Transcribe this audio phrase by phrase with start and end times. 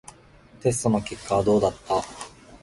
[0.61, 2.01] テストの結果はどうだった？